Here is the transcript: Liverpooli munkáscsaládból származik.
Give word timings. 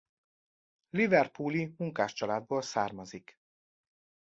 Liverpooli 0.89 1.73
munkáscsaládból 1.77 2.61
származik. 2.61 3.37